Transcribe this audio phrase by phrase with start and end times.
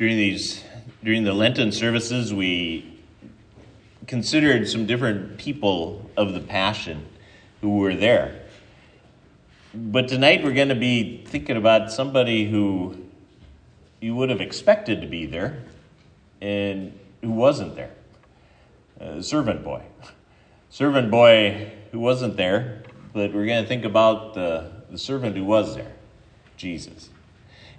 [0.00, 0.64] during these
[1.04, 2.98] during the Lenten services, we
[4.06, 7.06] considered some different people of the Passion
[7.60, 8.40] who were there.
[9.74, 12.96] But tonight we're going to be thinking about somebody who
[14.00, 15.62] you would have expected to be there
[16.40, 17.92] and who wasn't there.
[18.98, 19.82] Uh, servant boy.
[20.70, 25.44] Servant boy who wasn't there, but we're going to think about the, the servant who
[25.44, 25.92] was there,
[26.56, 27.10] Jesus.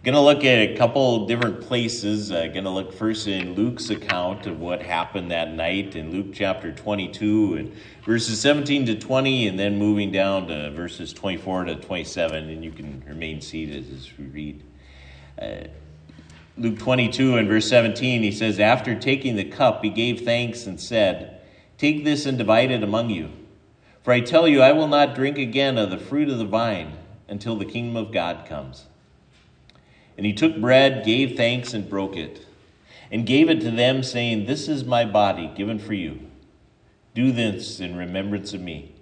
[0.04, 2.31] To look at a couple different places.
[2.31, 6.71] Uh, to look first in Luke's account of what happened that night in Luke chapter
[6.71, 12.49] 22 and verses 17 to 20, and then moving down to verses 24 to 27.
[12.49, 14.63] And you can remain seated as we read.
[15.39, 15.67] Uh,
[16.58, 20.80] Luke 22 and verse 17, he says, After taking the cup, he gave thanks and
[20.81, 21.41] said,
[21.77, 23.30] Take this and divide it among you.
[24.03, 26.97] For I tell you, I will not drink again of the fruit of the vine
[27.27, 28.88] until the kingdom of God comes.
[30.21, 32.45] And he took bread, gave thanks, and broke it,
[33.09, 36.19] and gave it to them, saying, This is my body given for you.
[37.16, 38.94] Do this in remembrance of me.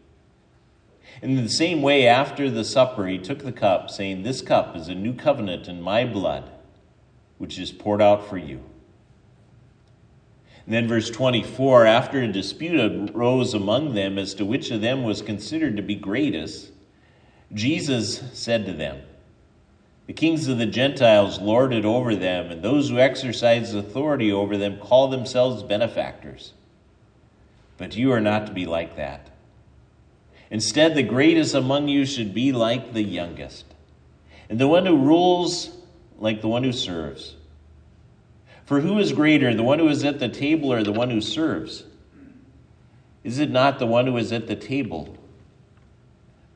[1.21, 4.77] And in the same way, after the supper, he took the cup, saying, This cup
[4.77, 6.49] is a new covenant in my blood,
[7.37, 8.63] which is poured out for you.
[10.65, 15.03] And then, verse 24 after a dispute arose among them as to which of them
[15.03, 16.71] was considered to be greatest,
[17.53, 19.01] Jesus said to them,
[20.09, 24.57] the kings of the Gentiles lord it over them, and those who exercise authority over
[24.57, 26.51] them call themselves benefactors.
[27.77, 29.29] But you are not to be like that.
[30.49, 33.65] Instead, the greatest among you should be like the youngest,
[34.49, 35.69] and the one who rules
[36.17, 37.35] like the one who serves.
[38.65, 41.21] For who is greater, the one who is at the table or the one who
[41.21, 41.83] serves?
[43.23, 45.15] Is it not the one who is at the table?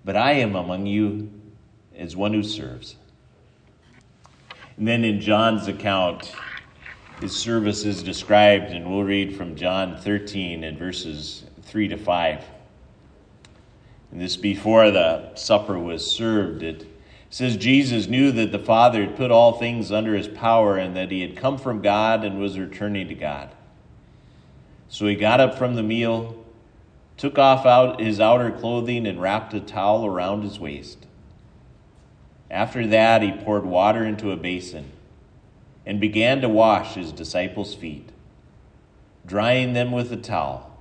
[0.03, 1.29] But I am among you
[1.95, 2.95] as one who serves.
[4.77, 6.33] And then in John's account,
[7.21, 12.43] his service is described, and we'll read from John 13 and verses 3 to 5.
[14.11, 16.63] And this before the supper was served.
[16.63, 16.87] It
[17.29, 21.11] says Jesus knew that the Father had put all things under his power and that
[21.11, 23.49] he had come from God and was returning to God.
[24.87, 26.45] So he got up from the meal,
[27.17, 31.07] took off out his outer clothing, and wrapped a towel around his waist.
[32.53, 34.91] After that, he poured water into a basin
[35.87, 38.09] and began to wash his disciples' feet,
[39.25, 40.71] drying them with a towel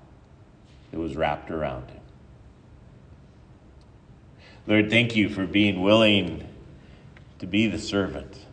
[0.91, 2.03] that was wrapped around him.
[4.67, 6.47] Lord, thank you for being willing
[7.39, 8.45] to be the servant.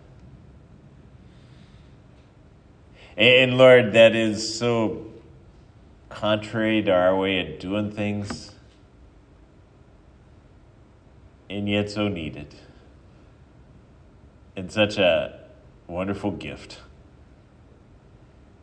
[3.18, 5.08] And Lord, that is so
[6.08, 8.56] contrary to our way of doing things,
[11.50, 12.56] and yet so needed
[14.56, 15.40] and such a
[15.88, 16.80] wonderful gift.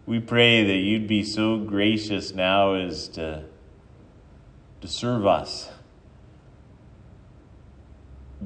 [0.06, 3.44] We pray that you'd be so gracious now as to,
[4.80, 5.70] to serve us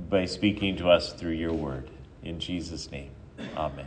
[0.08, 1.90] by speaking to us through your word.
[2.22, 3.10] In Jesus' name,
[3.56, 3.86] amen.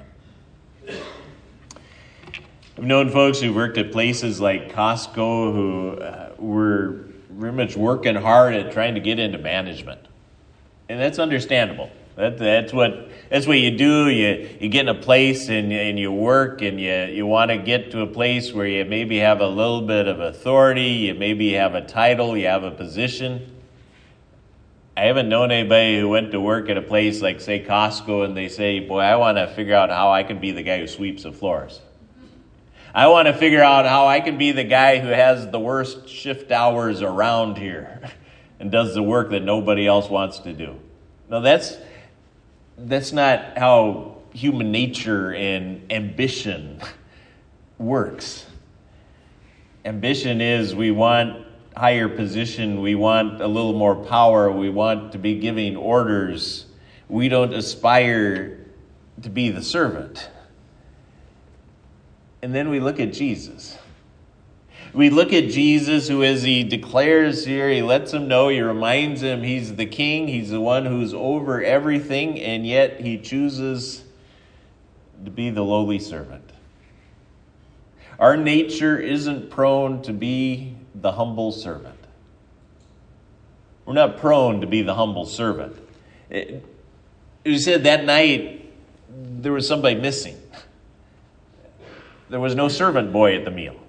[2.77, 8.15] I've known folks who worked at places like Costco who uh, were very much working
[8.15, 10.01] hard at trying to get into management.
[10.89, 11.91] And that's understandable.
[12.15, 14.07] That, that's what that's what you do.
[14.09, 17.57] You you get in a place and and you work and you you want to
[17.57, 20.89] get to a place where you maybe have a little bit of authority.
[21.07, 22.37] You maybe have a title.
[22.37, 23.49] You have a position.
[24.95, 28.37] I haven't known anybody who went to work at a place like say Costco and
[28.37, 30.87] they say, "Boy, I want to figure out how I can be the guy who
[30.87, 31.81] sweeps the floors."
[32.95, 36.07] I want to figure out how I can be the guy who has the worst
[36.07, 38.01] shift hours around here
[38.59, 40.79] and does the work that nobody else wants to do.
[41.27, 41.75] No, that's
[42.77, 46.81] that's not how human nature and ambition
[47.77, 48.45] works.
[49.85, 51.45] Ambition is we want
[51.75, 56.65] higher position, we want a little more power, we want to be giving orders.
[57.09, 58.65] We don't aspire
[59.21, 60.29] to be the servant.
[62.41, 63.77] And then we look at Jesus.
[64.93, 69.23] We look at Jesus, who, as he declares here, he lets him know, he reminds
[69.23, 74.03] him he's the king, he's the one who's over everything, and yet he chooses
[75.25, 76.47] to be the lowly servant.
[78.19, 81.97] Our nature isn't prone to be the humble servant.
[83.85, 85.75] We're not prone to be the humble servant.
[86.29, 86.63] It
[87.57, 88.71] said that night
[89.09, 90.37] there was somebody missing.
[92.29, 93.82] There was no servant boy at the meal.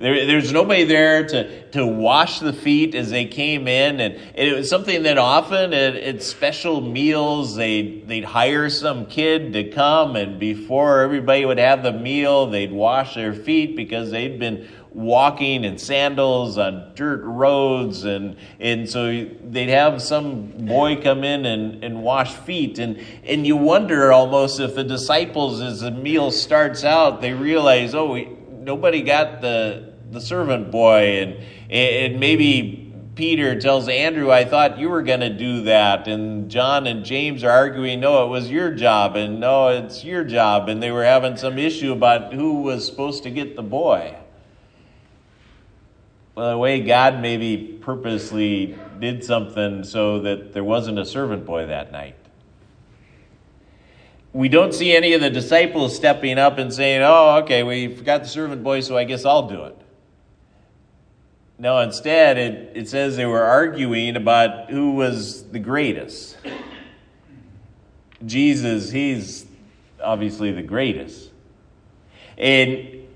[0.00, 4.00] There, there's nobody there to, to wash the feet as they came in.
[4.00, 9.52] And it was something that often at, at special meals, they, they'd hire some kid
[9.52, 14.38] to come, and before everybody would have the meal, they'd wash their feet because they'd
[14.38, 21.22] been walking in sandals on dirt roads and and so they'd have some boy come
[21.22, 25.92] in and, and wash feet and and you wonder almost if the disciples as the
[25.92, 31.36] meal starts out they realize oh we, nobody got the the servant boy, and
[31.70, 32.90] and maybe
[33.20, 36.08] Peter tells Andrew, I thought you were going to do that.
[36.08, 39.14] And John and James are arguing, no, it was your job.
[39.14, 40.70] And no, it's your job.
[40.70, 44.16] And they were having some issue about who was supposed to get the boy.
[46.34, 51.66] Well, the way God maybe purposely did something so that there wasn't a servant boy
[51.66, 52.16] that night.
[54.32, 58.22] We don't see any of the disciples stepping up and saying, oh, okay, we forgot
[58.22, 59.76] the servant boy, so I guess I'll do it.
[61.60, 66.38] No, instead, it, it says they were arguing about who was the greatest.
[68.24, 69.44] Jesus, he's
[70.02, 71.28] obviously the greatest.
[72.38, 73.06] And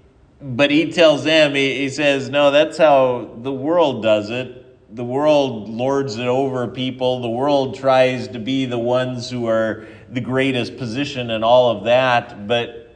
[0.43, 4.95] but he tells them, he, he says, no, that's how the world does it.
[4.95, 7.23] The world lords it over people.
[7.23, 11.85] The world tries to be the ones who are the greatest position and all of
[11.85, 12.47] that.
[12.47, 12.95] But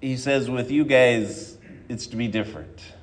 [0.00, 1.58] he says, with you guys,
[1.90, 2.95] it's to be different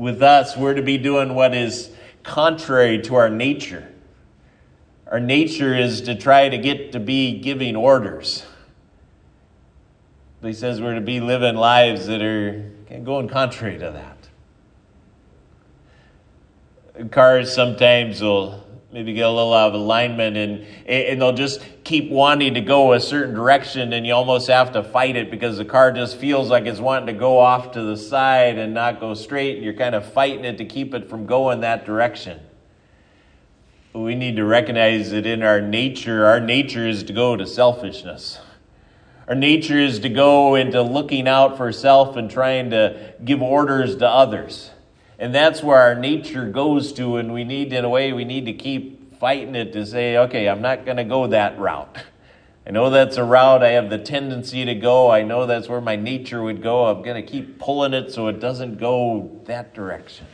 [0.00, 1.90] with us, we're to be doing what is
[2.22, 3.86] contrary to our nature.
[5.06, 8.46] Our nature is to try to get to be giving orders.
[10.40, 12.72] But he says we're to be living lives that are
[13.04, 13.90] going contrary to
[16.96, 17.10] that.
[17.10, 22.10] Cars sometimes will maybe get a little out of alignment and and they'll just keep
[22.10, 25.64] wanting to go a certain direction and you almost have to fight it because the
[25.64, 29.14] car just feels like it's wanting to go off to the side and not go
[29.14, 32.40] straight and you're kind of fighting it to keep it from going that direction.
[33.92, 36.26] We need to recognize that in our nature.
[36.26, 38.38] Our nature is to go to selfishness.
[39.26, 43.96] Our nature is to go into looking out for self and trying to give orders
[43.96, 44.70] to others
[45.20, 48.46] and that's where our nature goes to, and we need, in a way, we need
[48.46, 51.94] to keep fighting it to say, okay, I'm not going to go that route.
[52.66, 55.10] I know that's a route I have the tendency to go.
[55.10, 56.86] I know that's where my nature would go.
[56.86, 60.26] I'm going to keep pulling it so it doesn't go that direction.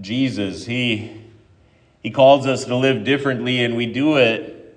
[0.00, 1.22] Jesus, he,
[2.02, 4.76] he calls us to live differently, and we do it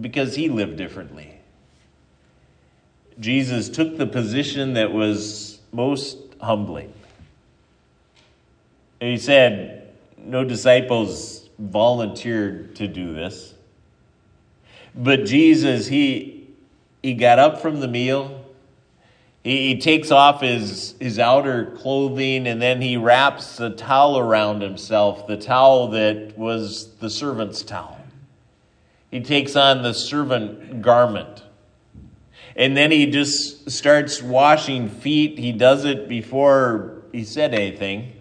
[0.00, 1.36] because he lived differently.
[3.20, 6.92] Jesus took the position that was most humbling.
[9.00, 13.54] he said, No disciples volunteered to do this.
[14.94, 16.48] But Jesus, he,
[17.02, 18.44] he got up from the meal.
[19.44, 24.62] He, he takes off his, his outer clothing and then he wraps the towel around
[24.62, 27.98] himself, the towel that was the servant's towel.
[29.10, 31.42] He takes on the servant garment.
[32.56, 35.38] And then he just starts washing feet.
[35.38, 38.12] He does it before he said anything.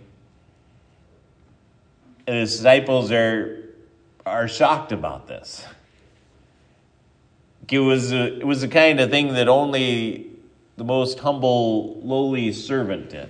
[2.28, 3.70] And the disciples are,
[4.26, 5.66] are shocked about this.
[7.72, 10.32] It was, a, it was the kind of thing that only
[10.78, 13.30] the most humble, lowly servant did.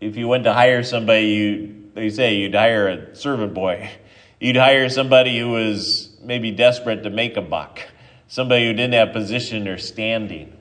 [0.00, 3.90] If you went to hire somebody, you, they say you'd hire a servant boy.
[4.40, 7.80] You'd hire somebody who was maybe desperate to make a buck
[8.28, 10.56] somebody who didn't have position or standing.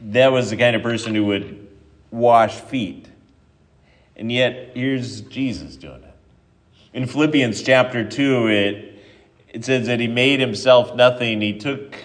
[0.00, 1.68] That was the kind of person who would
[2.10, 3.06] wash feet.
[4.16, 6.14] And yet, here's Jesus doing it.
[6.92, 9.02] In Philippians chapter 2, it,
[9.48, 11.40] it says that he made himself nothing.
[11.40, 11.96] He took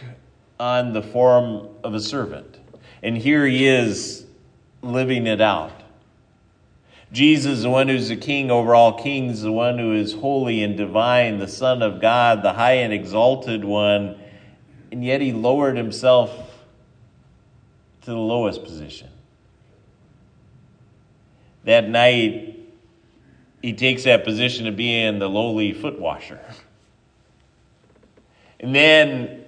[0.60, 2.58] on the form of a servant.
[3.04, 4.26] And here he is
[4.82, 5.79] living it out.
[7.12, 10.78] Jesus, the one who's the king over all kings, the one who is holy and
[10.78, 14.20] divine, the Son of God, the high and exalted one,
[14.92, 16.32] and yet he lowered himself
[18.02, 19.10] to the lowest position.
[21.64, 22.60] That night,
[23.62, 26.40] he takes that position of being the lowly foot washer.
[28.60, 29.46] And then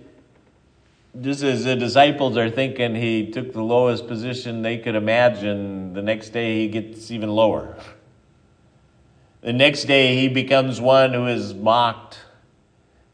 [1.20, 6.02] just as the disciples are thinking he took the lowest position they could imagine, the
[6.02, 7.76] next day he gets even lower.
[9.42, 12.20] The next day he becomes one who is mocked,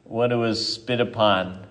[0.04, 1.66] one who is spit upon,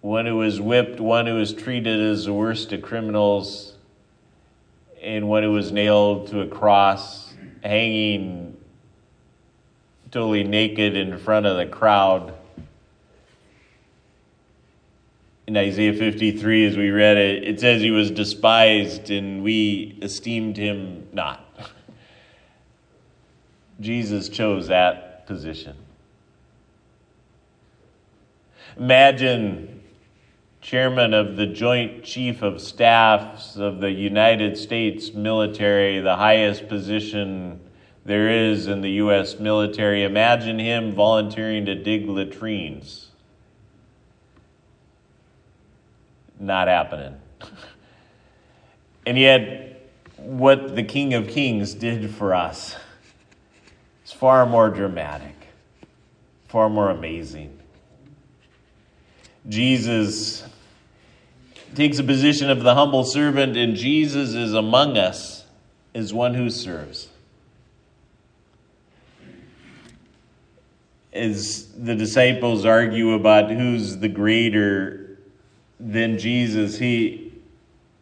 [0.00, 3.74] one who is whipped, one who is treated as the worst of criminals,
[5.02, 8.56] and one who was nailed to a cross, hanging
[10.10, 12.34] totally naked in front of the crowd
[15.50, 20.56] in Isaiah 53, as we read it, it says he was despised and we esteemed
[20.56, 21.44] him not.
[23.80, 25.76] Jesus chose that position.
[28.76, 29.82] Imagine
[30.60, 37.58] chairman of the Joint Chief of Staffs of the United States military, the highest position
[38.04, 39.40] there is in the U.S.
[39.40, 40.04] military.
[40.04, 43.09] Imagine him volunteering to dig latrines.
[46.40, 47.20] Not happening.
[49.06, 52.76] and yet, what the King of Kings did for us
[54.06, 55.36] is far more dramatic,
[56.48, 57.58] far more amazing.
[59.48, 60.44] Jesus
[61.74, 65.44] takes a position of the humble servant, and Jesus is among us
[65.94, 67.08] as one who serves.
[71.12, 75.09] As the disciples argue about who's the greater
[75.80, 76.78] than Jesus.
[76.78, 77.32] He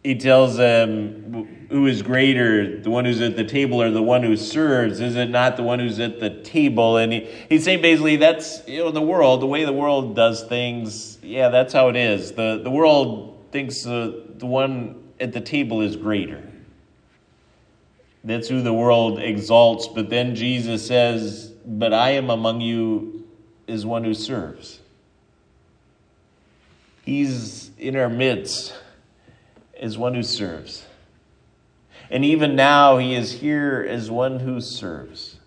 [0.03, 4.23] he tells them who is greater, the one who's at the table or the one
[4.23, 5.01] who serves?
[5.01, 6.97] Is it not the one who's at the table?
[6.97, 10.45] And he, he's saying basically that's you know the world, the way the world does
[10.45, 11.19] things.
[11.23, 12.33] Yeah, that's how it is.
[12.33, 16.43] The the world thinks uh, the one at the table is greater.
[18.25, 19.89] That's who the world exalts.
[19.89, 23.27] But then Jesus says, "But I am among you
[23.67, 24.81] as one who serves."
[27.09, 28.75] He's in our midst
[29.81, 30.85] as one who serves.
[32.11, 35.39] And even now, He is here as one who serves.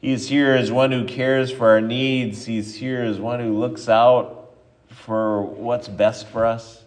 [0.00, 2.46] He is here as one who cares for our needs.
[2.46, 4.52] He's here as one who looks out
[4.88, 6.82] for what's best for us.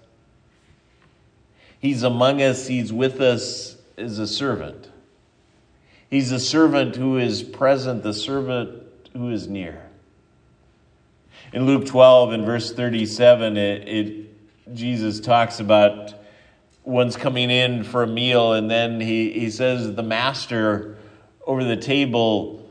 [1.79, 4.89] He's among us, He's with us as a servant.
[6.09, 8.81] He's a servant who is present, the servant
[9.15, 9.83] who is near.
[11.51, 16.13] In Luke 12, in verse 37, it, it, Jesus talks about
[16.83, 20.97] one's coming in for a meal, and then he, he says, The master
[21.45, 22.67] over the table,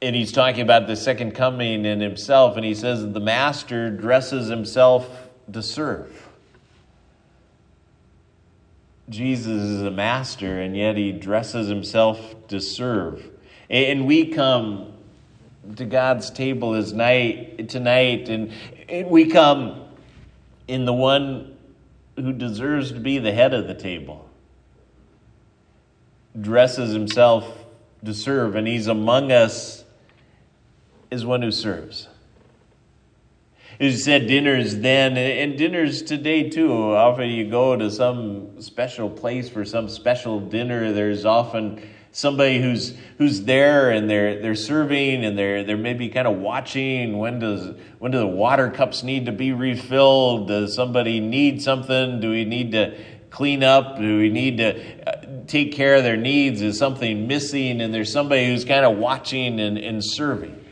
[0.00, 4.48] and he's talking about the second coming and himself, and he says, The master dresses
[4.48, 6.28] himself to serve.
[9.08, 13.30] Jesus is a master, and yet he dresses himself to serve.
[13.68, 14.93] And we come
[15.76, 18.52] to God's table is night tonight, and,
[19.10, 19.82] we come
[20.68, 21.56] in the one
[22.16, 24.28] who deserves to be the head of the table,
[26.40, 27.66] dresses himself
[28.04, 29.84] to serve, and he's among us
[31.10, 32.08] as one who serves.
[33.80, 36.94] You said, dinners then, and dinners today too.
[36.94, 40.92] Often you go to some special place for some special dinner.
[40.92, 41.82] There's often
[42.14, 47.18] somebody who's who's there and they're they're serving and they're they're maybe kind of watching
[47.18, 50.48] when does when do the water cups need to be refilled?
[50.48, 52.20] Does somebody need something?
[52.20, 52.96] Do we need to
[53.30, 53.98] clean up?
[53.98, 56.62] Do we need to uh, take care of their needs?
[56.62, 57.80] Is something missing?
[57.80, 60.64] And there's somebody who's kind of watching and, and serving.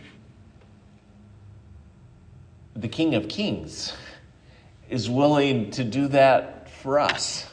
[2.77, 3.93] The king of kings
[4.89, 7.52] is willing to do that for us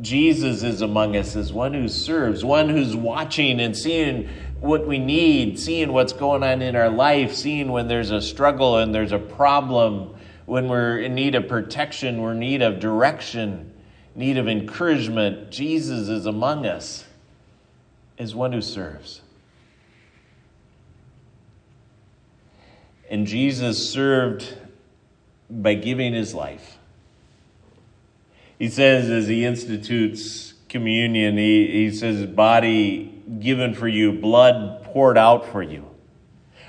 [0.00, 4.28] Jesus is among us as one who serves, one who's watching and seeing
[4.60, 8.78] what we need, seeing what's going on in our life, seeing when there's a struggle
[8.78, 10.14] and there's a problem,
[10.46, 13.72] when we're in need of protection, we're in need of direction,
[14.14, 15.50] need of encouragement.
[15.50, 17.04] Jesus is among us
[18.18, 19.20] as one who serves.
[23.10, 24.56] And Jesus served
[25.48, 26.78] by giving his life.
[28.58, 35.18] He says, as he institutes communion, he, he says, body given for you, blood poured
[35.18, 35.84] out for you.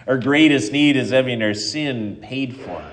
[0.08, 2.84] Our greatest need is having our sin paid for.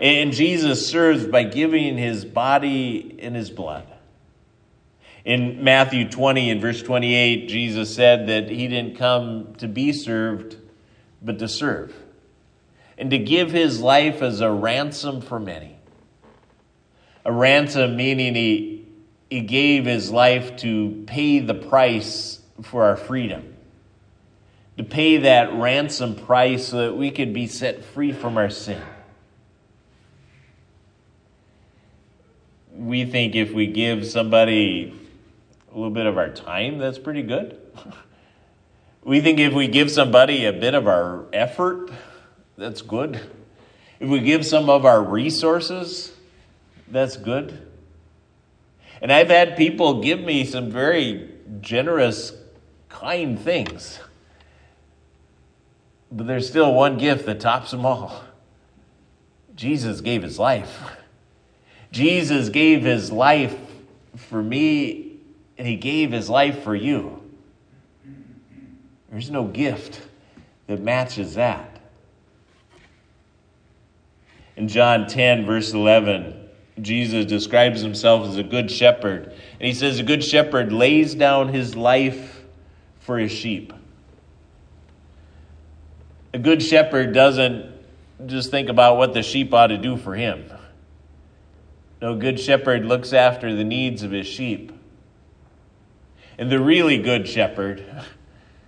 [0.00, 3.86] And Jesus serves by giving his body and his blood.
[5.24, 10.56] In Matthew 20 and verse 28, Jesus said that he didn't come to be served,
[11.22, 11.94] but to serve,
[12.98, 15.78] and to give his life as a ransom for many.
[17.24, 18.86] A ransom meaning he,
[19.30, 23.54] he gave his life to pay the price for our freedom,
[24.76, 28.82] to pay that ransom price so that we could be set free from our sin.
[32.76, 34.94] We think if we give somebody
[35.72, 37.58] a little bit of our time, that's pretty good.
[39.04, 41.90] we think if we give somebody a bit of our effort,
[42.58, 43.20] that's good.
[44.00, 46.13] If we give some of our resources,
[46.88, 47.66] that's good.
[49.00, 52.32] And I've had people give me some very generous,
[52.88, 53.98] kind things.
[56.10, 58.24] But there's still one gift that tops them all
[59.54, 60.82] Jesus gave his life.
[61.92, 63.56] Jesus gave his life
[64.16, 65.18] for me,
[65.56, 67.20] and he gave his life for you.
[69.10, 70.00] There's no gift
[70.66, 71.80] that matches that.
[74.56, 76.43] In John 10, verse 11,
[76.80, 79.26] Jesus describes himself as a good shepherd.
[79.26, 82.44] And he says, A good shepherd lays down his life
[83.00, 83.72] for his sheep.
[86.32, 87.72] A good shepherd doesn't
[88.26, 90.50] just think about what the sheep ought to do for him.
[92.02, 94.72] No good shepherd looks after the needs of his sheep.
[96.36, 97.84] And the really good shepherd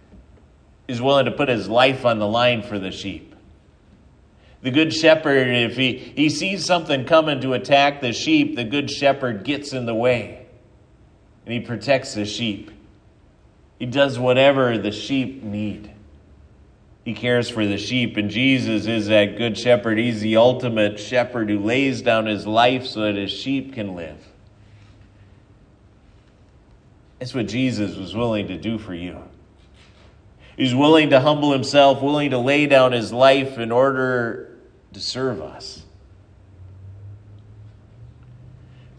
[0.88, 3.25] is willing to put his life on the line for the sheep.
[4.66, 8.90] The good shepherd, if he, he sees something coming to attack the sheep, the good
[8.90, 10.44] shepherd gets in the way
[11.44, 12.72] and he protects the sheep.
[13.78, 15.92] He does whatever the sheep need.
[17.04, 19.98] He cares for the sheep, and Jesus is that good shepherd.
[19.98, 24.18] He's the ultimate shepherd who lays down his life so that his sheep can live.
[27.20, 29.22] That's what Jesus was willing to do for you.
[30.56, 34.45] He's willing to humble himself, willing to lay down his life in order
[34.96, 35.82] to serve us.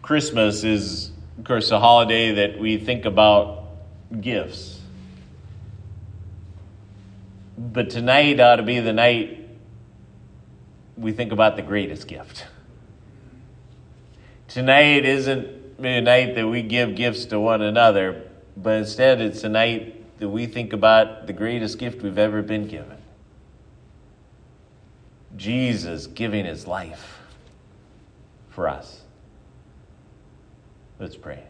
[0.03, 3.63] Christmas is, of course, a holiday that we think about
[4.21, 4.79] gifts.
[7.57, 9.49] But tonight ought to be the night
[10.95, 12.45] we think about the greatest gift.
[14.49, 15.47] Tonight isn't
[15.79, 20.29] a night that we give gifts to one another, but instead it's a night that
[20.29, 22.96] we think about the greatest gift we've ever been given.
[25.37, 27.19] Jesus giving his life
[28.49, 29.01] for us.
[30.99, 31.43] Let's pray.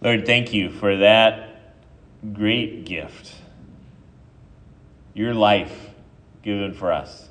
[0.00, 1.72] Lord, thank you for that
[2.32, 3.34] great gift.
[5.14, 5.90] Your life
[6.42, 7.28] given for us,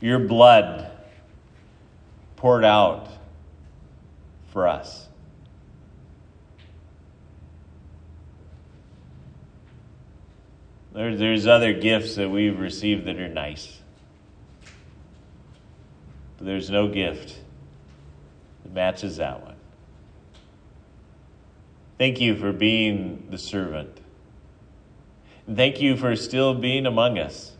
[0.00, 0.90] your blood
[2.36, 3.08] poured out
[4.48, 5.06] for us.
[10.96, 13.80] There, there's other gifts that we've received that are nice.
[16.38, 17.38] But there's no gift
[18.62, 19.56] that matches that one.
[21.98, 24.00] Thank you for being the servant.
[25.54, 27.52] Thank you for still being among us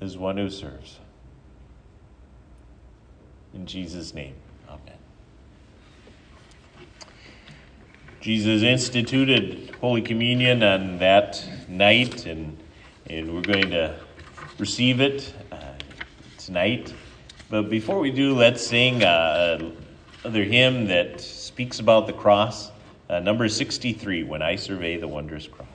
[0.00, 0.98] as one who serves.
[3.52, 4.34] In Jesus' name.
[8.20, 12.58] Jesus instituted Holy Communion on that night, and,
[13.08, 13.94] and we're going to
[14.58, 15.56] receive it uh,
[16.36, 16.92] tonight.
[17.48, 19.70] But before we do, let's sing uh,
[20.24, 22.72] another hymn that speaks about the cross,
[23.08, 25.67] uh, number 63, When I Survey the Wondrous Cross.